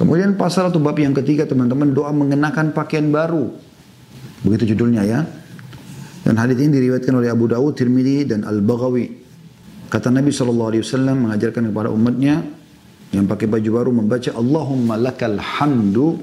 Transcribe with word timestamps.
Kemudian 0.00 0.32
pasal 0.40 0.72
atau 0.72 0.80
bab 0.80 0.96
yang 0.96 1.12
ketiga 1.12 1.44
teman-teman 1.44 1.92
doa 1.92 2.08
mengenakan 2.08 2.72
pakaian 2.72 3.04
baru. 3.12 3.52
Begitu 4.40 4.72
judulnya 4.72 5.04
ya. 5.04 5.28
Dan 6.24 6.40
hadis 6.40 6.56
ini 6.56 6.80
diriwayatkan 6.80 7.12
oleh 7.12 7.28
Abu 7.28 7.52
Dawud, 7.52 7.76
Tirmidzi 7.76 8.32
dan 8.32 8.48
Al-Baghawi. 8.48 9.12
Kata 9.92 10.08
Nabi 10.08 10.32
SAW 10.32 10.72
mengajarkan 11.20 11.68
kepada 11.68 11.92
umatnya 11.92 12.40
yang 13.12 13.28
pakai 13.28 13.44
baju 13.44 13.70
baru 13.76 13.90
membaca 13.92 14.30
Allahumma 14.32 14.96
lakal 14.96 15.36
hamdu 15.36 16.16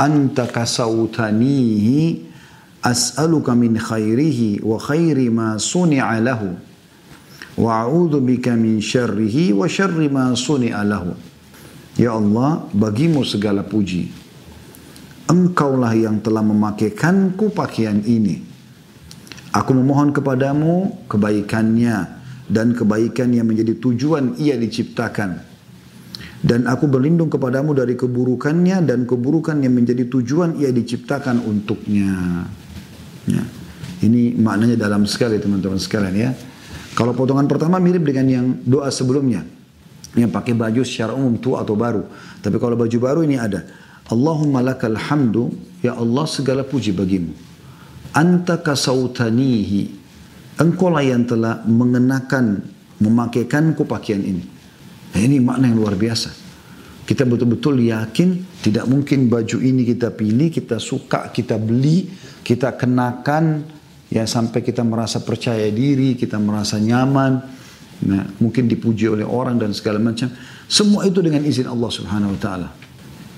anta 0.00 0.48
kasautanihi 0.48 2.24
as'aluka 2.80 3.52
min 3.52 3.76
khairihi 3.76 4.64
wa 4.64 4.80
khairi 4.80 5.28
ma 5.28 5.60
suni'a 5.60 6.16
lahu 6.22 6.56
wa 7.60 7.84
a'udhu 7.84 8.24
bika 8.24 8.56
min 8.56 8.80
syarrihi 8.80 9.52
wa 9.52 9.68
syarri 9.68 10.08
ma 10.08 10.32
suni'a 10.32 10.80
lahu 10.86 11.12
Ya 11.98 12.14
Allah 12.14 12.66
bagimu 12.70 13.26
segala 13.26 13.66
puji 13.66 14.10
Engkaulah 15.30 15.94
yang 15.94 16.18
telah 16.22 16.42
memakaikanku 16.42 17.50
pakaian 17.54 18.02
ini 18.06 18.42
Aku 19.50 19.74
memohon 19.74 20.14
kepadamu 20.14 21.06
kebaikannya 21.10 22.22
dan 22.46 22.74
kebaikan 22.74 23.34
yang 23.34 23.50
menjadi 23.50 23.78
tujuan 23.78 24.38
ia 24.38 24.54
diciptakan 24.54 25.50
dan 26.40 26.64
aku 26.64 26.88
berlindung 26.88 27.28
kepadamu 27.28 27.76
dari 27.76 27.92
keburukannya 28.00 28.80
dan 28.88 29.04
keburukan 29.04 29.60
yang 29.60 29.76
menjadi 29.76 30.08
tujuan 30.08 30.56
ia 30.56 30.72
diciptakan 30.72 31.44
untuknya. 31.44 32.48
Ya. 33.28 33.44
Ini 34.00 34.40
maknanya 34.40 34.80
dalam 34.80 35.04
sekali 35.04 35.36
teman-teman 35.36 35.76
sekalian 35.76 36.16
ya. 36.16 36.30
Kalau 36.96 37.12
potongan 37.12 37.44
pertama 37.44 37.76
mirip 37.76 38.00
dengan 38.00 38.26
yang 38.26 38.46
doa 38.64 38.88
sebelumnya. 38.88 39.44
Yang 40.18 40.30
pakai 40.34 40.54
baju 40.58 40.82
secara 40.82 41.14
umum 41.14 41.38
tua 41.38 41.62
atau 41.62 41.78
baru. 41.78 42.02
Tapi 42.42 42.56
kalau 42.58 42.74
baju 42.74 42.98
baru 42.98 43.20
ini 43.22 43.38
ada. 43.38 43.62
Allahumma 44.10 44.62
lakal 44.62 44.98
hamdu. 44.98 45.54
Ya 45.80 45.94
Allah 45.94 46.26
segala 46.26 46.66
puji 46.66 46.90
bagimu. 46.90 47.32
Anta 48.12 48.58
kasautanihi. 48.58 50.00
Engkau 50.60 50.92
lah 50.92 51.00
yang 51.00 51.24
telah 51.24 51.64
mengenakan, 51.64 52.60
memakaikanku 53.00 53.88
pakaian 53.88 54.20
ini. 54.20 54.44
Nah, 55.16 55.20
ini 55.24 55.40
makna 55.40 55.72
yang 55.72 55.80
luar 55.80 55.96
biasa. 55.96 56.30
Kita 57.08 57.26
betul-betul 57.26 57.80
yakin 57.80 58.62
tidak 58.62 58.86
mungkin 58.86 59.26
baju 59.26 59.58
ini 59.58 59.82
kita 59.82 60.14
pilih, 60.14 60.52
kita 60.52 60.78
suka, 60.78 61.32
kita 61.34 61.58
beli, 61.58 62.06
kita 62.44 62.76
kenakan 62.78 63.66
ya 64.12 64.28
sampai 64.28 64.62
kita 64.62 64.86
merasa 64.86 65.18
percaya 65.24 65.66
diri, 65.74 66.14
kita 66.14 66.38
merasa 66.38 66.78
nyaman, 66.78 67.42
nah, 68.06 68.24
mungkin 68.40 68.70
dipuji 68.70 69.08
oleh 69.10 69.26
orang 69.26 69.58
dan 69.60 69.72
segala 69.72 70.00
macam. 70.00 70.30
Semua 70.70 71.04
itu 71.08 71.20
dengan 71.20 71.42
izin 71.42 71.66
Allah 71.66 71.90
Subhanahu 71.90 72.36
wa 72.36 72.40
taala. 72.40 72.68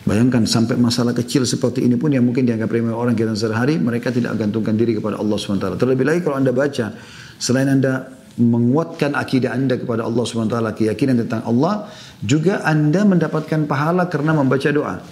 Bayangkan 0.03 0.43
sampai 0.51 0.75
masalah 0.75 1.15
kecil 1.15 1.47
seperti 1.47 1.87
ini 1.87 1.95
pun 1.95 2.11
yang 2.11 2.27
mungkin 2.27 2.43
dianggap 2.43 2.67
remeh 2.75 2.91
orang 2.91 3.15
kita 3.15 3.39
sehari-hari, 3.39 3.79
mereka 3.79 4.11
tidak 4.11 4.35
gantungkan 4.35 4.75
diri 4.75 4.99
kepada 4.99 5.19
Allah 5.19 5.39
taala. 5.39 5.79
Terlebih 5.79 6.05
lagi 6.05 6.21
kalau 6.27 6.43
Anda 6.43 6.51
baca 6.51 6.99
selain 7.39 7.71
Anda 7.71 8.23
menguatkan 8.39 9.13
akidah 9.13 9.53
anda 9.53 9.77
kepada 9.77 10.09
Allah 10.09 10.25
SWT, 10.25 10.57
keyakinan 10.81 11.21
tentang 11.27 11.45
Allah, 11.45 11.93
juga 12.25 12.65
anda 12.65 13.05
mendapatkan 13.05 13.69
pahala 13.69 14.09
karena 14.09 14.33
membaca 14.33 14.69
doa. 14.73 15.05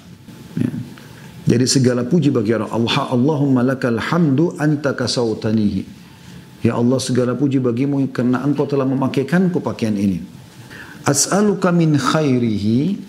Ya. 0.56 0.72
Jadi 1.56 1.64
segala 1.68 2.06
puji 2.06 2.32
bagi. 2.32 2.54
Allah 2.56 2.96
Allahumma 3.10 3.66
lakal 3.66 4.00
hamdu 4.00 4.56
anta 4.56 4.96
kasautanihi. 4.96 5.99
Ya 6.60 6.76
Allah 6.76 7.00
segala 7.00 7.32
puji 7.32 7.56
bagimu 7.56 8.04
karena 8.12 8.44
engkau 8.44 8.68
telah 8.68 8.84
memakaikanku 8.84 9.64
pakaian 9.64 9.96
ini. 9.96 10.20
As'aluka 11.08 11.72
min 11.72 11.96
khairihi 11.96 13.00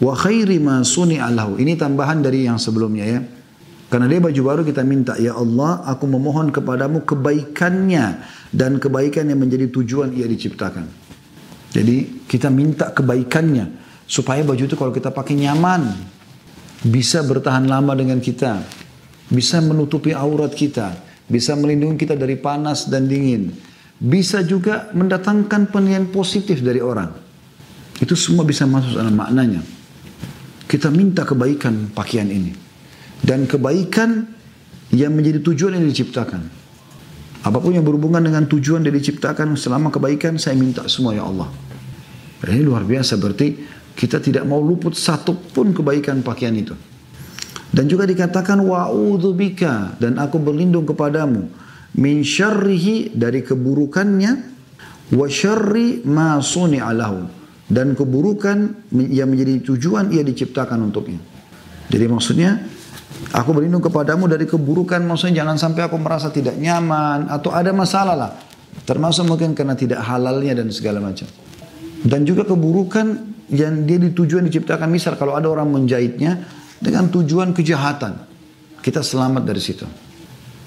wa 0.00 0.16
khairi 0.16 0.56
ma 0.56 0.80
suni'alahu. 0.80 1.60
Ini 1.60 1.76
tambahan 1.76 2.24
dari 2.24 2.48
yang 2.48 2.56
sebelumnya 2.56 3.04
ya. 3.04 3.20
Karena 3.88 4.04
dia 4.04 4.20
baju 4.20 4.40
baru 4.44 4.62
kita 4.68 4.84
minta, 4.84 5.16
Ya 5.16 5.32
Allah 5.32 5.80
aku 5.88 6.04
memohon 6.04 6.52
kepadamu 6.52 7.08
kebaikannya 7.08 8.20
dan 8.52 8.76
kebaikan 8.76 9.28
yang 9.32 9.40
menjadi 9.40 9.68
tujuan 9.72 10.12
ia 10.12 10.28
diciptakan. 10.28 10.84
Jadi 11.72 12.24
kita 12.28 12.52
minta 12.52 12.92
kebaikannya 12.92 13.68
supaya 14.04 14.44
baju 14.44 14.60
itu 14.64 14.76
kalau 14.76 14.92
kita 14.92 15.08
pakai 15.12 15.40
nyaman, 15.40 15.88
bisa 16.84 17.24
bertahan 17.24 17.64
lama 17.64 17.92
dengan 17.96 18.20
kita, 18.20 18.60
bisa 19.32 19.60
menutupi 19.64 20.12
aurat 20.12 20.52
kita, 20.52 21.07
bisa 21.28 21.52
melindungi 21.54 22.00
kita 22.00 22.16
dari 22.16 22.40
panas 22.40 22.88
dan 22.88 23.04
dingin, 23.06 23.52
bisa 24.00 24.40
juga 24.42 24.88
mendatangkan 24.96 25.68
penilaian 25.68 26.08
positif 26.08 26.64
dari 26.64 26.80
orang. 26.80 27.12
Itu 28.00 28.16
semua 28.16 28.48
bisa 28.48 28.64
masuk 28.64 28.96
dalam 28.96 29.14
maknanya. 29.14 29.60
Kita 30.68 30.92
minta 30.92 31.24
kebaikan 31.24 31.92
pakaian 31.92 32.28
ini 32.28 32.52
dan 33.24 33.48
kebaikan 33.48 34.28
yang 34.92 35.12
menjadi 35.12 35.40
tujuan 35.44 35.76
yang 35.76 35.86
diciptakan. 35.88 36.42
Apa 37.38 37.58
pun 37.62 37.72
yang 37.72 37.86
berhubungan 37.86 38.20
dengan 38.20 38.44
tujuan 38.50 38.82
yang 38.84 38.96
diciptakan 38.96 39.54
selama 39.54 39.88
kebaikan 39.94 40.36
saya 40.36 40.58
minta 40.58 40.84
semua 40.90 41.14
ya 41.14 41.24
Allah. 41.24 41.48
Dan 42.42 42.50
ini 42.54 42.62
luar 42.66 42.84
biasa 42.84 43.18
berarti 43.18 43.56
kita 43.98 44.22
tidak 44.22 44.46
mau 44.46 44.62
luput 44.62 44.94
satu 44.94 45.34
pun 45.34 45.74
kebaikan 45.74 46.22
pakaian 46.22 46.54
itu. 46.54 46.74
Dan 47.68 47.84
juga 47.84 48.08
dikatakan 48.08 48.64
wa'udzubika 48.64 50.00
dan 50.00 50.16
aku 50.16 50.40
berlindung 50.40 50.88
kepadamu 50.88 51.52
min 52.00 52.24
syarrihi 52.24 53.12
dari 53.12 53.44
keburukannya 53.44 54.32
wa 55.12 55.26
syarri 55.28 56.00
ma 56.08 56.40
suni'alahu 56.40 57.20
dan 57.68 57.92
keburukan 57.92 58.88
yang 59.12 59.28
menjadi 59.28 59.60
tujuan 59.68 60.08
ia 60.16 60.24
diciptakan 60.24 60.88
untuknya. 60.88 61.20
Jadi 61.88 62.04
maksudnya 62.08 62.50
Aku 63.32 63.52
berlindung 63.52 63.84
kepadamu 63.84 64.24
dari 64.24 64.48
keburukan, 64.48 65.04
maksudnya 65.04 65.44
jangan 65.44 65.56
sampai 65.60 65.84
aku 65.84 65.96
merasa 66.00 66.32
tidak 66.32 66.56
nyaman 66.56 67.28
atau 67.28 67.52
ada 67.52 67.72
masalah 67.76 68.16
lah. 68.16 68.32
Termasuk 68.84 69.28
mungkin 69.28 69.52
karena 69.52 69.76
tidak 69.76 70.00
halalnya 70.00 70.64
dan 70.64 70.72
segala 70.72 71.02
macam. 71.02 71.28
Dan 72.04 72.24
juga 72.24 72.46
keburukan 72.48 73.06
yang 73.52 73.84
dia 73.84 74.00
ditujuan 74.00 74.48
diciptakan. 74.48 74.88
Misal 74.88 75.20
kalau 75.20 75.36
ada 75.36 75.50
orang 75.50 75.68
menjahitnya 75.68 76.40
dengan 76.78 77.10
tujuan 77.10 77.54
kejahatan. 77.54 78.18
Kita 78.78 79.02
selamat 79.02 79.42
dari 79.42 79.62
situ. 79.62 79.86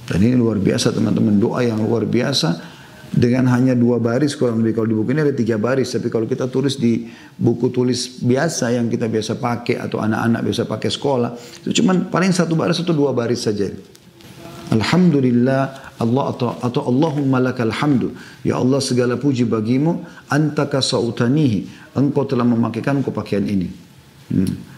Dan 0.07 0.19
ini 0.19 0.35
luar 0.35 0.59
biasa 0.59 0.91
teman-teman. 0.91 1.39
Doa 1.39 1.63
yang 1.63 1.79
luar 1.79 2.03
biasa 2.03 2.71
dengan 3.11 3.51
hanya 3.51 3.75
dua 3.75 3.99
baris 3.99 4.39
kurang 4.39 4.63
lebih 4.63 4.79
kalau 4.79 4.87
di 4.87 4.95
buku 4.95 5.11
ini 5.11 5.21
ada 5.27 5.35
tiga 5.35 5.59
baris 5.59 5.91
tapi 5.91 6.07
kalau 6.07 6.23
kita 6.23 6.47
tulis 6.47 6.79
di 6.79 7.11
buku 7.35 7.67
tulis 7.67 8.23
biasa 8.23 8.71
yang 8.71 8.87
kita 8.87 9.11
biasa 9.11 9.35
pakai 9.35 9.83
atau 9.83 9.99
anak-anak 9.99 10.47
biasa 10.47 10.63
pakai 10.63 10.87
sekolah 10.87 11.35
itu 11.35 11.83
cuma 11.83 11.91
paling 12.07 12.31
satu 12.31 12.55
baris 12.55 12.79
atau 12.79 12.95
dua 12.95 13.11
baris 13.11 13.43
saja 13.43 13.67
Alhamdulillah 14.71 15.91
Allah 15.99 16.23
atau, 16.31 16.55
atau 16.63 16.81
Allahumma 16.87 17.43
lakal 17.43 17.75
hamdu 17.75 18.15
ya 18.47 18.63
Allah 18.63 18.79
segala 18.79 19.19
puji 19.19 19.43
bagimu 19.43 20.07
anta 20.31 20.71
kasautanihi 20.71 21.91
engkau 21.99 22.23
telah 22.23 22.47
memakaikanku 22.47 23.11
pakaian 23.11 23.43
ini 23.43 23.67
hmm. 24.31 24.70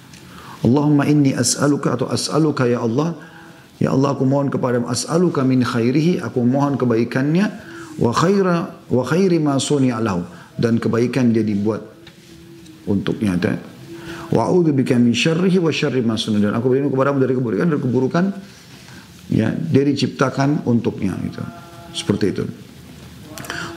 Allahumma 0.64 1.04
inni 1.04 1.36
as'aluka 1.36 2.00
atau 2.00 2.08
as'aluka 2.08 2.64
ya 2.66 2.80
Allah. 2.80 3.14
Ya 3.84 3.92
Allah 3.92 4.16
aku 4.16 4.24
mohon 4.24 4.48
kepadamu 4.48 4.88
as'aluka 4.88 5.44
min 5.44 5.62
khairihi 5.62 6.24
aku 6.24 6.40
mohon 6.48 6.80
kebaikannya. 6.80 7.46
Wa 8.00 8.16
khaira 8.16 8.88
wa 8.90 9.04
khairi 9.04 9.38
ma 9.44 9.60
alahu 9.60 10.24
dan 10.58 10.80
kebaikan 10.80 11.36
dia 11.36 11.46
dibuat 11.46 11.84
untuknya 12.90 13.38
dan 13.38 13.58
wa 14.34 14.50
a'udzu 14.50 14.74
bika 14.74 14.98
min 14.98 15.14
syarrihi 15.14 15.62
wa 15.62 15.70
syarri 15.70 16.02
ma 16.02 16.18
dan 16.18 16.58
aku 16.58 16.74
berlindung 16.74 16.94
kepadamu 16.94 17.18
dari 17.22 17.34
keburukan 17.38 17.68
dari 17.70 17.82
keburukan 17.82 18.26
ya 19.30 19.54
dia 19.54 19.84
diciptakan 19.86 20.66
untuknya 20.66 21.14
itu 21.22 21.44
seperti 21.94 22.26
itu. 22.34 22.44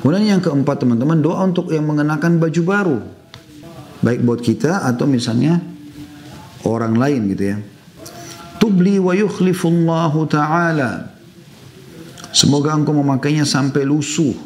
Kemudian 0.01 0.39
yang 0.39 0.43
keempat 0.45 0.81
teman-teman 0.81 1.19
doa 1.21 1.45
untuk 1.45 1.73
yang 1.73 1.85
mengenakan 1.85 2.39
baju 2.41 2.63
baru. 2.63 2.99
Baik 4.05 4.21
buat 4.23 4.41
kita 4.45 4.87
atau 4.87 5.09
misalnya 5.09 5.59
orang 6.67 6.99
lain 6.99 7.31
gitu 7.31 7.45
ya 7.55 7.57
tubli 8.59 8.99
wa 8.99 9.15
yukhlifullahu 9.15 10.27
ta'ala 10.27 11.17
Semoga 12.37 12.77
engkau 12.77 12.93
memakainya 12.93 13.49
sampai 13.49 13.89
lusuh. 13.89 14.37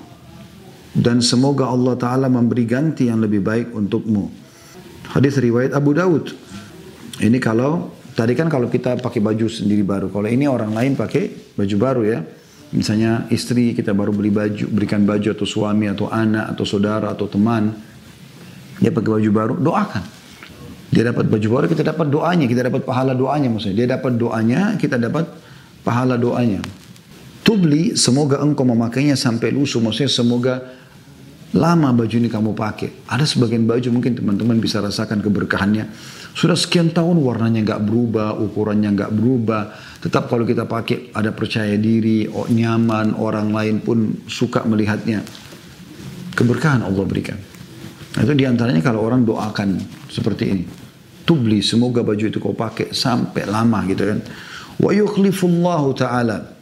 Dan 0.95 1.19
semoga 1.19 1.67
Allah 1.67 1.99
Ta'ala 1.99 2.31
memberi 2.31 2.63
ganti 2.63 3.11
yang 3.11 3.19
lebih 3.19 3.43
baik 3.43 3.75
untukmu. 3.75 4.31
Hadis 5.11 5.35
riwayat 5.43 5.75
Abu 5.75 5.91
Daud. 5.99 6.31
Ini 7.19 7.35
kalau, 7.43 7.91
tadi 8.15 8.39
kan 8.39 8.47
kalau 8.47 8.71
kita 8.71 8.95
pakai 9.03 9.19
baju 9.19 9.47
sendiri 9.51 9.83
baru. 9.83 10.07
Kalau 10.07 10.31
ini 10.31 10.47
orang 10.47 10.71
lain 10.71 10.95
pakai 10.95 11.55
baju 11.59 11.77
baru 11.83 12.03
ya. 12.07 12.23
Misalnya 12.71 13.27
istri 13.35 13.75
kita 13.75 13.91
baru 13.91 14.15
beli 14.15 14.31
baju, 14.31 14.71
berikan 14.71 15.03
baju 15.03 15.35
atau 15.35 15.47
suami 15.47 15.91
atau 15.91 16.07
anak 16.07 16.55
atau 16.55 16.63
saudara 16.63 17.11
atau 17.11 17.27
teman. 17.27 17.75
Dia 18.79 18.95
pakai 18.95 19.19
baju 19.19 19.31
baru, 19.35 19.55
doakan. 19.59 20.20
Dia 20.91 21.07
dapat 21.07 21.31
baju 21.31 21.47
baru, 21.47 21.67
kita 21.71 21.87
dapat 21.87 22.11
doanya, 22.11 22.51
kita 22.51 22.67
dapat 22.67 22.83
pahala 22.83 23.15
doanya 23.15 23.47
maksudnya. 23.47 23.87
Dia 23.87 23.89
dapat 23.95 24.19
doanya, 24.19 24.75
kita 24.75 24.99
dapat 24.99 25.31
pahala 25.87 26.19
doanya. 26.19 26.59
Tubli, 27.47 27.95
semoga 27.95 28.43
engkau 28.43 28.67
memakainya 28.67 29.15
sampai 29.15 29.55
lusuh. 29.55 29.79
Maksudnya 29.79 30.11
semoga 30.11 30.55
lama 31.55 31.91
baju 31.95 32.15
ini 32.15 32.27
kamu 32.27 32.55
pakai. 32.55 33.07
Ada 33.11 33.23
sebagian 33.27 33.71
baju 33.71 33.89
mungkin 33.91 34.19
teman-teman 34.19 34.59
bisa 34.59 34.83
rasakan 34.83 35.23
keberkahannya. 35.23 35.91
Sudah 36.35 36.55
sekian 36.55 36.95
tahun 36.95 37.19
warnanya 37.23 37.67
nggak 37.67 37.83
berubah, 37.87 38.39
ukurannya 38.39 38.91
nggak 38.95 39.11
berubah. 39.15 39.63
Tetap 39.99 40.31
kalau 40.31 40.47
kita 40.47 40.67
pakai 40.67 41.11
ada 41.15 41.35
percaya 41.35 41.75
diri, 41.75 42.27
nyaman, 42.31 43.19
orang 43.19 43.51
lain 43.51 43.83
pun 43.83 44.27
suka 44.31 44.63
melihatnya. 44.67 45.23
Keberkahan 46.35 46.87
Allah 46.87 47.03
berikan. 47.07 47.50
Itu 48.19 48.33
di 48.35 48.43
antaranya 48.43 48.83
kalau 48.83 49.07
orang 49.07 49.23
doakan 49.23 49.79
seperti 50.11 50.45
ini. 50.51 50.65
Tubli, 51.23 51.63
semoga 51.63 52.03
baju 52.03 52.25
itu 52.27 52.43
kau 52.43 52.57
pakai 52.57 52.91
sampai 52.91 53.47
lama 53.47 53.87
gitu 53.87 54.03
kan. 54.03 54.19
Wa 54.83 54.91
yukhlifullahu 54.91 55.95
ta'ala. 55.95 56.59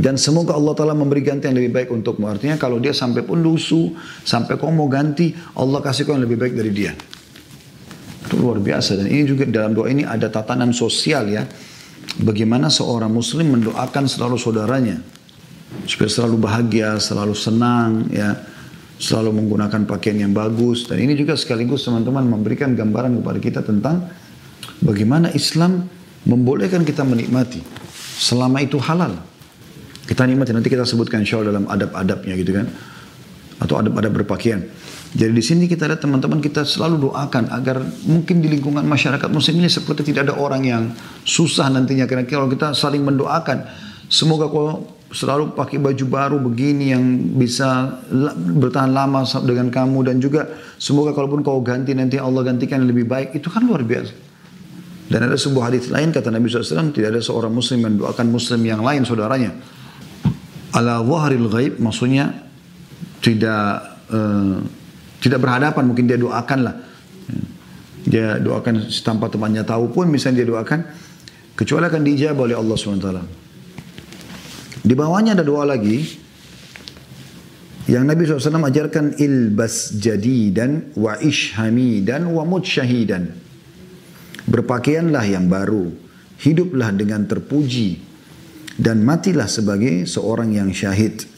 Dan 0.00 0.16
semoga 0.16 0.56
Allah 0.56 0.72
Ta'ala 0.72 0.96
memberi 0.96 1.20
ganti 1.20 1.44
yang 1.44 1.60
lebih 1.60 1.76
baik 1.76 1.88
untukmu. 1.92 2.24
Artinya 2.24 2.56
kalau 2.56 2.80
dia 2.80 2.96
sampai 2.96 3.20
pun 3.20 3.36
lusuh, 3.36 3.92
sampai 4.24 4.56
kau 4.56 4.72
mau 4.72 4.88
ganti, 4.88 5.36
Allah 5.56 5.80
kasih 5.84 6.08
kau 6.08 6.16
yang 6.16 6.24
lebih 6.24 6.40
baik 6.40 6.56
dari 6.56 6.72
dia. 6.72 6.96
Itu 8.24 8.40
luar 8.40 8.64
biasa. 8.64 8.96
Dan 8.96 9.12
ini 9.12 9.28
juga 9.28 9.44
dalam 9.44 9.76
doa 9.76 9.92
ini 9.92 10.08
ada 10.08 10.32
tatanan 10.32 10.72
sosial 10.72 11.28
ya. 11.28 11.44
Bagaimana 12.16 12.72
seorang 12.72 13.12
muslim 13.12 13.60
mendoakan 13.60 14.08
selalu 14.08 14.40
saudaranya. 14.40 14.96
Supaya 15.84 16.08
selalu 16.08 16.36
bahagia, 16.48 16.96
selalu 16.96 17.36
senang 17.36 18.08
ya. 18.08 18.40
Selalu 19.00 19.32
menggunakan 19.40 19.88
pakaian 19.88 20.20
yang 20.20 20.36
bagus. 20.36 20.84
Dan 20.84 21.00
ini 21.00 21.16
juga 21.16 21.32
sekaligus 21.32 21.88
teman-teman 21.88 22.28
memberikan 22.28 22.76
gambaran 22.76 23.24
kepada 23.24 23.38
kita 23.40 23.60
tentang 23.64 24.12
bagaimana 24.84 25.32
Islam 25.32 25.88
membolehkan 26.28 26.84
kita 26.84 27.00
menikmati. 27.00 27.64
Selama 28.20 28.60
itu 28.60 28.76
halal. 28.76 29.16
Kita 30.04 30.28
nikmati 30.28 30.52
nanti 30.52 30.68
kita 30.68 30.84
sebutkan 30.84 31.24
insya 31.24 31.40
Allah 31.40 31.56
dalam 31.56 31.64
adab-adabnya 31.64 32.36
gitu 32.36 32.52
kan. 32.52 32.68
Atau 33.56 33.80
adab-adab 33.80 34.20
berpakaian. 34.20 34.60
Jadi 35.10 35.32
di 35.34 35.42
sini 35.42 35.64
kita 35.66 35.90
lihat 35.90 36.04
teman-teman 36.04 36.38
kita 36.38 36.62
selalu 36.62 37.10
doakan 37.10 37.50
agar 37.50 37.82
mungkin 38.06 38.38
di 38.38 38.46
lingkungan 38.46 38.86
masyarakat 38.86 39.26
muslim 39.26 39.58
ini 39.58 39.66
seperti 39.66 40.06
tidak 40.06 40.30
ada 40.30 40.34
orang 40.38 40.62
yang 40.62 40.82
susah 41.26 41.66
nantinya 41.66 42.06
karena 42.06 42.22
kalau 42.30 42.46
kita 42.46 42.70
saling 42.78 43.02
mendoakan 43.02 43.66
semoga 44.06 44.46
kau 44.46 44.86
selalu 45.10 45.58
pakai 45.58 45.82
baju 45.82 46.04
baru 46.06 46.36
begini 46.38 46.94
yang 46.94 47.02
bisa 47.34 47.98
bertahan 48.56 48.94
lama 48.94 49.26
dengan 49.42 49.68
kamu. 49.68 50.06
Dan 50.06 50.16
juga 50.22 50.46
semoga 50.78 51.10
kalaupun 51.10 51.42
kau 51.42 51.58
ganti 51.60 51.92
nanti 51.94 52.16
Allah 52.16 52.46
gantikan 52.46 52.82
yang 52.82 52.90
lebih 52.94 53.10
baik. 53.10 53.34
Itu 53.34 53.50
kan 53.50 53.66
luar 53.66 53.82
biasa. 53.82 54.14
Dan 55.10 55.26
ada 55.26 55.34
sebuah 55.34 55.74
hadis 55.74 55.90
lain 55.90 56.14
kata 56.14 56.30
Nabi 56.30 56.46
SAW 56.46 56.94
tidak 56.94 57.18
ada 57.18 57.20
seorang 57.20 57.50
muslim 57.50 57.82
yang 57.82 57.98
mendoakan 57.98 58.26
muslim 58.30 58.60
yang 58.62 58.80
lain 58.86 59.02
saudaranya. 59.02 59.50
Ala 60.70 61.02
wahril 61.02 61.50
ghaib 61.50 61.82
maksudnya 61.82 62.46
tidak 63.18 63.98
uh, 64.14 64.62
tidak 65.18 65.42
berhadapan 65.42 65.82
mungkin 65.82 66.06
dia 66.06 66.14
doakan 66.14 66.58
lah. 66.62 66.74
Dia 68.06 68.38
doakan 68.38 68.86
tanpa 69.02 69.26
temannya 69.26 69.66
tahu 69.66 69.90
pun 69.90 70.06
misalnya 70.06 70.46
dia 70.46 70.48
doakan 70.54 70.80
kecuali 71.58 71.90
akan 71.90 72.02
dijawab 72.06 72.38
oleh 72.46 72.56
Allah 72.56 72.76
SWT 72.78 73.49
di 74.80 74.94
bawahnya 74.96 75.36
ada 75.36 75.44
doa 75.44 75.68
lagi 75.68 76.04
yang 77.90 78.06
Nabi 78.06 78.22
SAW 78.22 78.64
ajarkan 78.64 79.18
ilbas 79.18 79.98
jadidan 79.98 80.94
wa 80.94 81.18
ishhamidan 81.18 82.30
wa 82.30 82.46
mutsyahidan 82.46 83.34
berpakaianlah 84.46 85.24
yang 85.26 85.46
baru 85.50 85.90
hiduplah 86.40 86.90
dengan 86.96 87.28
terpuji 87.28 88.00
dan 88.80 89.04
matilah 89.04 89.44
sebagai 89.44 90.08
seorang 90.08 90.56
yang 90.56 90.72
syahid. 90.72 91.28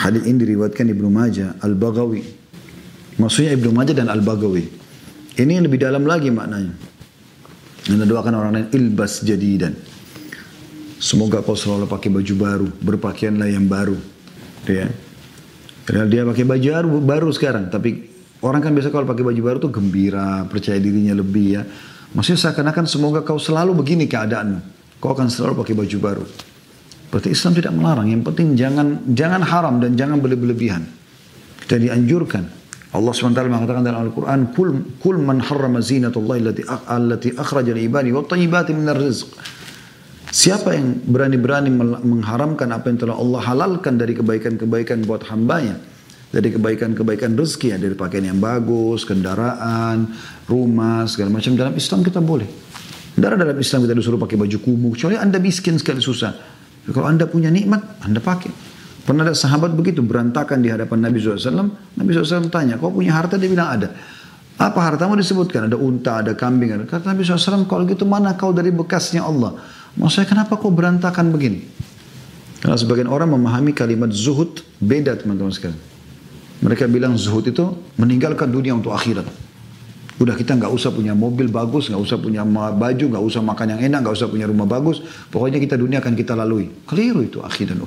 Hadis 0.00 0.24
ini 0.24 0.40
diriwayatkan 0.40 0.88
Ibnu 0.88 1.08
Majah, 1.12 1.60
Al-Baghawi. 1.60 2.24
Maksudnya 3.20 3.52
Ibnu 3.52 3.68
Majah 3.76 3.92
dan 3.92 4.08
Al-Baghawi. 4.08 4.64
Ini 5.36 5.60
lebih 5.60 5.76
dalam 5.76 6.08
lagi 6.08 6.32
maknanya. 6.32 6.72
Yang 7.84 8.08
doakan 8.08 8.32
orang 8.32 8.52
lain 8.56 8.68
ilbas 8.72 9.20
jadidan. 9.20 9.76
Semoga 11.00 11.40
kau 11.40 11.56
selalu 11.56 11.88
pakai 11.88 12.12
baju 12.12 12.34
baru, 12.36 12.68
berpakaianlah 12.84 13.48
yang 13.48 13.64
baru. 13.64 13.96
Ya. 14.68 14.92
Karena 15.88 16.04
dia 16.04 16.28
pakai 16.28 16.44
baju 16.44 16.68
baru, 16.68 16.88
baru 17.00 17.28
sekarang, 17.32 17.72
tapi 17.72 18.04
orang 18.44 18.60
kan 18.60 18.76
biasa 18.76 18.92
kalau 18.92 19.08
pakai 19.08 19.24
baju 19.24 19.40
baru 19.40 19.58
tuh 19.64 19.72
gembira, 19.72 20.44
percaya 20.44 20.76
dirinya 20.76 21.16
lebih 21.16 21.56
ya. 21.56 21.62
Maksudnya 22.12 22.52
seakan-akan 22.52 22.84
semoga 22.84 23.24
kau 23.24 23.40
selalu 23.40 23.72
begini 23.80 24.04
keadaanmu. 24.04 24.60
Kau 25.00 25.16
akan 25.16 25.32
selalu 25.32 25.64
pakai 25.64 25.74
baju 25.80 25.98
baru. 26.04 26.24
Berarti 27.08 27.32
Islam 27.32 27.52
tidak 27.56 27.72
melarang. 27.72 28.06
Yang 28.12 28.22
penting 28.30 28.48
jangan 28.60 28.86
jangan 29.16 29.42
haram 29.42 29.80
dan 29.80 29.96
jangan 29.96 30.20
berlebihan. 30.20 30.84
Kita 31.64 31.80
dianjurkan. 31.80 32.60
Allah 32.90 33.14
SWT 33.14 33.38
mengatakan 33.46 33.86
dalam 33.86 34.10
Al-Quran, 34.10 34.50
Kul, 34.50 34.98
kul 34.98 35.16
man 35.22 35.38
harrama 35.38 35.78
zinatullahi 35.78 36.42
allati, 36.90 37.30
akhraja 37.30 37.70
ibadi 37.78 38.10
wa 38.10 38.26
tayyibati 38.26 38.74
minar 38.74 38.98
rizq. 38.98 39.30
Siapa 40.30 40.78
yang 40.78 40.94
berani-berani 41.10 41.74
mengharamkan 42.06 42.70
apa 42.70 42.86
yang 42.86 42.98
telah 43.02 43.18
Allah 43.18 43.40
halalkan 43.42 43.98
dari 43.98 44.14
kebaikan-kebaikan 44.14 45.02
buat 45.02 45.26
hambanya. 45.26 45.82
Dari 46.30 46.54
kebaikan-kebaikan 46.54 47.34
rezeki 47.34 47.74
ya, 47.74 47.78
dari 47.82 47.98
pakaian 47.98 48.30
yang 48.30 48.38
bagus, 48.38 49.02
kendaraan, 49.02 50.14
rumah, 50.46 51.02
segala 51.10 51.34
macam. 51.34 51.58
Dalam 51.58 51.74
Islam 51.74 52.06
kita 52.06 52.22
boleh. 52.22 52.46
Tidak 53.18 53.26
dalam 53.34 53.58
Islam 53.58 53.78
kita 53.82 53.94
disuruh 53.98 54.22
pakai 54.22 54.38
baju 54.38 54.58
kumuh. 54.62 54.94
Kecuali 54.94 55.18
anda 55.18 55.42
miskin 55.42 55.74
sekali 55.82 55.98
susah. 55.98 56.30
Kalau 56.86 57.10
anda 57.10 57.26
punya 57.26 57.50
nikmat, 57.50 57.98
anda 58.06 58.22
pakai. 58.22 58.54
Pernah 59.02 59.26
ada 59.26 59.34
sahabat 59.34 59.74
begitu 59.74 60.06
berantakan 60.06 60.62
di 60.62 60.70
hadapan 60.70 61.10
Nabi 61.10 61.18
SAW. 61.18 61.66
Nabi 61.98 62.08
SAW 62.14 62.46
tanya, 62.46 62.78
kau 62.78 62.94
punya 62.94 63.18
harta? 63.18 63.34
Dia 63.34 63.50
bilang 63.50 63.66
ada. 63.66 63.90
Apa 64.54 64.78
hartamu 64.86 65.18
disebutkan? 65.18 65.66
Ada 65.66 65.74
unta, 65.74 66.22
ada 66.22 66.38
kambing. 66.38 66.78
Ada. 66.78 66.84
Kata 66.86 67.10
Nabi 67.10 67.26
SAW, 67.26 67.66
kalau 67.66 67.82
gitu 67.90 68.06
mana 68.06 68.38
kau 68.38 68.54
dari 68.54 68.70
bekasnya 68.70 69.26
Allah? 69.26 69.58
Maksudnya 69.98 70.28
kenapa 70.28 70.54
kau 70.60 70.70
berantakan 70.70 71.34
begini? 71.34 71.66
Karena 72.60 72.76
sebagian 72.76 73.08
orang 73.08 73.32
memahami 73.32 73.72
kalimat 73.72 74.12
zuhud 74.12 74.60
beda 74.78 75.16
teman-teman 75.16 75.50
sekalian. 75.50 75.80
Mereka 76.60 76.84
bilang 76.92 77.16
zuhud 77.16 77.48
itu 77.48 77.64
meninggalkan 77.96 78.52
dunia 78.52 78.76
untuk 78.76 78.92
akhirat. 78.92 79.24
Udah 80.20 80.36
kita 80.36 80.52
nggak 80.52 80.68
usah 80.68 80.92
punya 80.92 81.16
mobil 81.16 81.48
bagus, 81.48 81.88
nggak 81.88 81.96
usah 81.96 82.20
punya 82.20 82.44
baju, 82.44 83.04
nggak 83.16 83.24
usah 83.24 83.40
makan 83.40 83.66
yang 83.72 83.80
enak, 83.88 84.04
nggak 84.04 84.14
usah 84.20 84.28
punya 84.28 84.44
rumah 84.44 84.68
bagus. 84.68 85.00
Pokoknya 85.32 85.56
kita 85.56 85.80
dunia 85.80 86.04
akan 86.04 86.12
kita 86.12 86.36
lalui. 86.36 86.68
Keliru 86.84 87.24
itu 87.24 87.40
akhir 87.40 87.72
dan. 87.72 87.80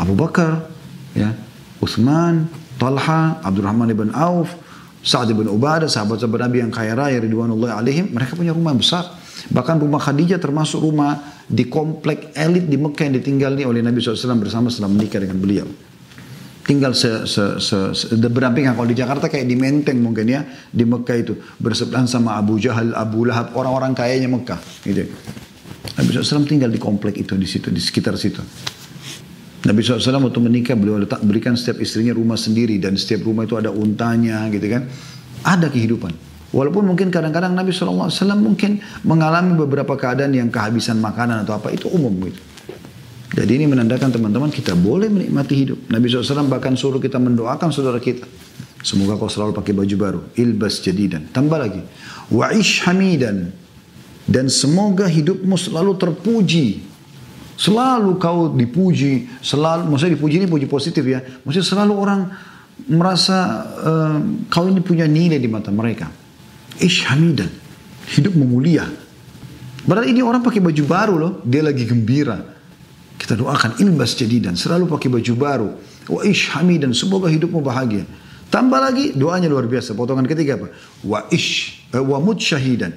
Abu 0.00 0.16
Bakar, 0.16 0.64
ya, 1.12 1.36
Utsman, 1.84 2.48
Talha, 2.80 3.44
Abdurrahman 3.44 3.92
ibn 3.92 4.08
Auf, 4.16 4.56
Sa'ad 5.04 5.28
ibn 5.28 5.44
Ubadah, 5.44 5.92
sahabat-sahabat 5.92 6.48
Nabi 6.48 6.64
yang 6.64 6.72
kaya 6.72 6.96
raya 6.96 7.20
ridwanullah 7.20 7.76
alaihim, 7.76 8.08
mereka 8.16 8.32
punya 8.32 8.56
rumah 8.56 8.72
besar. 8.72 9.19
Bahkan 9.48 9.80
rumah 9.80 10.02
Khadijah 10.02 10.36
termasuk 10.36 10.84
rumah 10.84 11.40
di 11.48 11.64
komplek 11.70 12.36
elit 12.36 12.68
di 12.68 12.76
Mekah 12.76 13.08
yang 13.08 13.16
ditinggali 13.16 13.62
oleh 13.64 13.80
Nabi 13.80 14.04
SAW 14.04 14.36
bersama 14.36 14.68
setelah 14.68 14.92
menikah 14.92 15.24
dengan 15.24 15.40
beliau 15.40 15.68
tinggal 16.70 16.94
se, 16.94 17.26
se, 17.26 17.58
se, 17.58 17.78
se 17.98 18.14
berdampingan. 18.14 18.78
Kalau 18.78 18.86
di 18.86 18.94
Jakarta 18.94 19.26
kayak 19.26 19.42
di 19.42 19.58
Menteng 19.58 19.98
mungkin 19.98 20.30
ya, 20.30 20.46
di 20.70 20.86
Mekah 20.86 21.16
itu 21.18 21.34
bersebelahan 21.58 22.06
sama 22.06 22.38
Abu 22.38 22.62
Jahal, 22.62 22.94
Abu 22.94 23.26
Lahab, 23.26 23.58
orang-orang 23.58 23.90
kayanya 23.90 24.30
Mekah. 24.30 24.60
Gitu. 24.86 25.10
Nabi 25.98 26.08
SAW 26.14 26.46
tinggal 26.46 26.70
di 26.70 26.78
komplek 26.78 27.18
itu 27.18 27.34
di 27.34 27.48
situ, 27.50 27.74
di 27.74 27.82
sekitar 27.82 28.14
situ. 28.14 28.38
Nabi 29.66 29.82
SAW 29.82 30.30
waktu 30.30 30.40
menikah 30.40 30.78
beliau 30.78 31.02
letak 31.02 31.20
berikan 31.26 31.58
setiap 31.58 31.82
istrinya 31.82 32.14
rumah 32.14 32.38
sendiri 32.38 32.78
dan 32.78 32.94
setiap 32.94 33.26
rumah 33.26 33.44
itu 33.44 33.58
ada 33.58 33.74
untanya 33.74 34.46
gitu 34.54 34.70
kan. 34.70 34.86
Ada 35.42 35.68
kehidupan. 35.74 36.29
Walaupun 36.50 36.82
mungkin 36.82 37.14
kadang-kadang 37.14 37.54
Nabi 37.54 37.70
SAW 37.70 38.10
mungkin 38.34 38.82
mengalami 39.06 39.54
beberapa 39.54 39.94
keadaan 39.94 40.34
yang 40.34 40.50
kehabisan 40.50 40.98
makanan 40.98 41.46
atau 41.46 41.54
apa 41.54 41.70
itu 41.70 41.86
umum 41.86 42.10
gitu. 42.26 42.42
Jadi 43.30 43.62
ini 43.62 43.70
menandakan 43.70 44.10
teman-teman 44.10 44.50
kita 44.50 44.74
boleh 44.74 45.06
menikmati 45.06 45.54
hidup. 45.54 45.78
Nabi 45.86 46.10
SAW 46.10 46.50
bahkan 46.50 46.74
suruh 46.74 46.98
kita 46.98 47.22
mendoakan 47.22 47.70
saudara 47.70 48.02
kita. 48.02 48.26
Semoga 48.82 49.14
kau 49.14 49.30
selalu 49.30 49.54
pakai 49.54 49.72
baju 49.76 49.96
baru. 49.96 50.20
Ilbas 50.34 50.82
jadidan. 50.82 51.30
Tambah 51.30 51.58
lagi. 51.60 51.82
Wa'ish 52.34 52.82
hamidan. 52.90 53.54
Dan 54.26 54.50
semoga 54.50 55.06
hidupmu 55.06 55.54
selalu 55.54 55.94
terpuji. 55.94 56.82
Selalu 57.54 58.18
kau 58.18 58.50
dipuji. 58.50 59.30
Selalu, 59.38 59.86
maksudnya 59.86 60.18
dipuji 60.18 60.34
ini 60.42 60.48
puji 60.50 60.66
positif 60.66 61.06
ya. 61.06 61.22
Maksudnya 61.46 61.66
selalu 61.66 61.94
orang 61.94 62.20
merasa 62.90 63.38
uh, 63.78 64.18
kau 64.50 64.66
ini 64.66 64.82
punya 64.82 65.06
nilai 65.06 65.38
di 65.38 65.46
mata 65.46 65.70
mereka. 65.70 66.19
Ish 66.80 67.04
hamidan. 67.06 67.52
Hidup 68.16 68.34
memulia. 68.34 68.88
Berarti 69.84 70.12
ini 70.12 70.24
orang 70.24 70.40
pakai 70.40 70.64
baju 70.64 70.82
baru 70.88 71.14
loh. 71.20 71.32
Dia 71.44 71.60
lagi 71.60 71.84
gembira. 71.84 72.40
Kita 73.20 73.36
doakan 73.36 73.76
ilbas 73.76 74.16
dan 74.16 74.56
Selalu 74.56 74.88
pakai 74.88 75.08
baju 75.12 75.32
baru. 75.36 75.68
Wa 76.08 76.24
ish 76.24 76.48
hamidan. 76.56 76.96
Semoga 76.96 77.28
hidupmu 77.28 77.60
bahagia. 77.60 78.08
Tambah 78.48 78.80
lagi 78.80 79.12
doanya 79.12 79.46
luar 79.46 79.68
biasa. 79.68 79.92
Potongan 79.92 80.24
ketiga 80.24 80.56
apa? 80.56 80.72
Wa 81.04 81.28
ish. 81.28 81.84
Eh, 81.92 82.00
wa 82.00 82.16
mut 82.18 82.40
syahidan. 82.40 82.96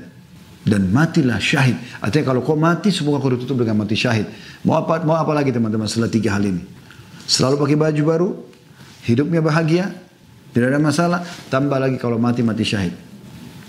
Dan 0.64 0.96
matilah 0.96 1.44
syahid. 1.44 1.76
Artinya 2.00 2.32
kalau 2.32 2.40
kau 2.40 2.56
mati 2.56 2.88
semoga 2.88 3.20
kau 3.20 3.36
ditutup 3.36 3.60
dengan 3.60 3.84
mati 3.84 4.00
syahid. 4.00 4.32
Mau 4.64 4.80
apa, 4.80 5.04
mau 5.04 5.20
apa 5.20 5.36
lagi 5.36 5.52
teman-teman 5.52 5.92
setelah 5.92 6.08
tiga 6.08 6.40
hal 6.40 6.48
ini? 6.48 6.64
Selalu 7.28 7.60
pakai 7.60 7.76
baju 7.76 8.02
baru. 8.08 8.30
Hidupnya 9.04 9.44
bahagia. 9.44 9.92
Tidak 10.54 10.70
ada 10.70 10.78
masalah, 10.78 11.26
tambah 11.50 11.82
lagi 11.82 11.98
kalau 11.98 12.22
mati 12.22 12.46
mati 12.46 12.62
syahid. 12.62 12.94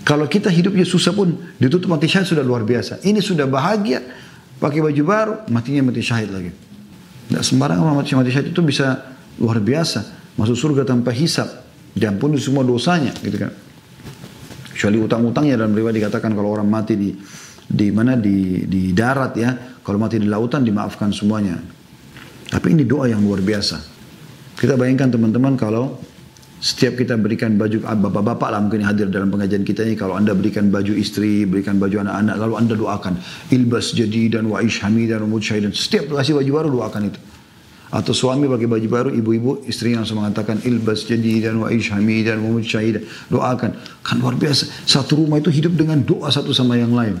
Kalau 0.05 0.29
kita 0.29 0.53
hidupnya 0.53 0.85
susah 0.85 1.17
pun 1.17 1.33
ditutup 1.57 1.89
mati 1.89 2.05
syahid 2.05 2.29
sudah 2.29 2.45
luar 2.45 2.61
biasa. 2.61 3.01
Ini 3.01 3.17
sudah 3.25 3.49
bahagia, 3.49 4.05
pakai 4.61 4.85
baju 4.85 5.01
baru, 5.01 5.33
matinya 5.49 5.89
mati 5.89 6.05
syahid 6.05 6.29
lagi. 6.29 6.53
Tidak 7.25 7.41
sembarangan 7.41 7.97
mati 7.97 8.13
mati 8.13 8.29
syahid 8.29 8.53
itu 8.53 8.61
bisa 8.61 9.01
luar 9.41 9.57
biasa, 9.57 10.05
masuk 10.37 10.53
surga 10.53 10.85
tanpa 10.85 11.09
hisap, 11.09 11.49
diampuni 11.97 12.37
semua 12.37 12.61
dosanya, 12.61 13.17
gitu 13.17 13.33
kan. 13.41 13.49
Kecuali 14.77 15.01
utang-utangnya 15.01 15.57
dalam 15.57 15.73
riwayat 15.73 15.97
dikatakan 15.97 16.37
kalau 16.37 16.53
orang 16.53 16.69
mati 16.69 16.93
di 16.93 17.09
di 17.65 17.89
mana 17.89 18.13
di 18.13 18.69
di 18.69 18.93
darat 18.93 19.33
ya, 19.33 19.81
kalau 19.81 19.97
mati 19.97 20.21
di 20.21 20.29
lautan 20.29 20.61
dimaafkan 20.61 21.09
semuanya. 21.09 21.57
Tapi 22.45 22.77
ini 22.77 22.85
doa 22.85 23.09
yang 23.09 23.25
luar 23.25 23.41
biasa. 23.41 23.81
Kita 24.53 24.77
bayangkan 24.77 25.17
teman-teman 25.17 25.57
kalau 25.57 25.97
setiap 26.63 26.95
kita 26.95 27.19
berikan 27.19 27.59
baju 27.59 27.83
ah, 27.83 27.99
bapak-bapak 27.99 28.47
lah 28.47 28.59
mungkin 28.63 28.81
hadir 28.87 29.11
dalam 29.11 29.27
pengajian 29.27 29.67
kita 29.67 29.83
ini 29.83 29.99
kalau 29.99 30.15
anda 30.15 30.31
berikan 30.31 30.71
baju 30.71 30.95
istri 30.95 31.43
berikan 31.43 31.75
baju 31.75 32.07
anak-anak 32.07 32.35
lalu 32.39 32.53
anda 32.55 32.73
doakan. 32.79 33.13
Ilbas 33.51 33.91
jadi 33.91 34.39
dan 34.39 34.47
waish 34.47 34.79
hamidan 34.79 35.21
umud 35.27 35.43
syahidan 35.43 35.75
setiap 35.75 36.09
kasih 36.15 36.39
baju 36.39 36.51
baru 36.51 36.69
doakan 36.71 37.11
itu. 37.11 37.19
Atau 37.93 38.17
suami 38.17 38.49
pakai 38.49 38.67
baju 38.67 38.87
baru 38.87 39.09
ibu-ibu 39.13 39.67
istrinya 39.69 40.03
langsung 40.03 40.19
mengatakan 40.19 40.59
ilbas 40.65 41.05
jadi 41.05 41.51
dan 41.51 41.59
waish 41.59 41.91
hamidan 41.91 42.39
umud 42.39 42.63
syahidan 42.63 43.03
doakan. 43.29 43.75
Kan 44.01 44.15
luar 44.23 44.39
biasa. 44.39 44.87
Satu 44.87 45.21
rumah 45.21 45.43
itu 45.43 45.51
hidup 45.51 45.75
dengan 45.75 46.01
doa 46.01 46.31
satu 46.31 46.55
sama 46.55 46.79
yang 46.79 46.95
lain. 46.95 47.19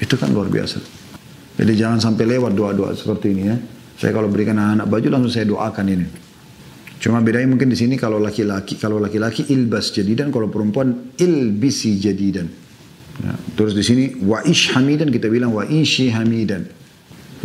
Itu 0.00 0.16
kan 0.16 0.32
luar 0.32 0.48
biasa. 0.48 0.80
Jadi 1.56 1.72
jangan 1.76 2.00
sampai 2.02 2.24
lewat 2.24 2.52
doa-doa 2.52 2.92
seperti 2.92 3.32
ini 3.32 3.42
ya. 3.46 3.56
Saya 3.96 4.12
kalau 4.12 4.28
berikan 4.28 4.58
anak-anak 4.60 4.86
baju 4.90 5.08
langsung 5.08 5.32
saya 5.32 5.48
doakan 5.48 5.86
ini 5.88 6.25
Cuma 7.06 7.22
bedanya 7.22 7.46
mungkin 7.46 7.70
di 7.70 7.78
sini 7.78 7.94
kalau 7.94 8.18
laki-laki 8.18 8.82
kalau 8.82 8.98
laki-laki 8.98 9.46
ilbas 9.54 9.94
jadidan 9.94 10.34
kalau 10.34 10.50
perempuan 10.50 11.14
ilbisi 11.14 12.02
jadidan. 12.02 12.50
Ya, 13.22 13.30
terus 13.54 13.78
di 13.78 13.86
sini 13.86 14.18
wa 14.26 14.42
ish 14.42 14.74
hamidan 14.74 15.14
kita 15.14 15.30
bilang 15.30 15.54
wa 15.54 15.62
ishi 15.62 16.10
hamidan. 16.10 16.66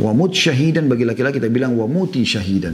Wa 0.01 0.17
mut 0.17 0.33
syahidan 0.33 0.89
bagi 0.89 1.05
laki-laki 1.05 1.37
kita 1.37 1.53
bilang 1.53 1.77
wa 1.77 1.85
muti 1.85 2.25
syahidan. 2.25 2.73